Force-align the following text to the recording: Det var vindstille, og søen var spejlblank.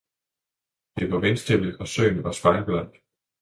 Det 0.99 1.11
var 1.11 1.19
vindstille, 1.19 1.79
og 1.79 1.87
søen 1.87 2.23
var 2.23 2.31
spejlblank. 2.31 2.95